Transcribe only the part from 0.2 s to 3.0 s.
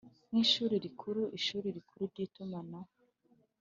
Nk ishuri rikuru ishuri rikuru ry itumanaho